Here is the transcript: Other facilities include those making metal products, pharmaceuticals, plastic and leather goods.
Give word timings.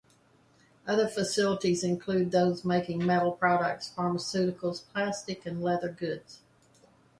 Other 0.87 1.07
facilities 1.07 1.83
include 1.83 2.31
those 2.31 2.65
making 2.65 3.05
metal 3.05 3.33
products, 3.33 3.93
pharmaceuticals, 3.95 4.81
plastic 4.91 5.45
and 5.45 5.61
leather 5.61 5.91
goods. 5.91 6.39